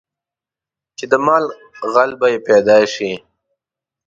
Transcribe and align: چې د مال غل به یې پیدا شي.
چې 0.97 1.05
د 1.11 1.13
مال 1.25 1.45
غل 1.93 2.11
به 2.19 2.27
یې 2.33 2.39
پیدا 2.47 2.77
شي. 2.93 3.11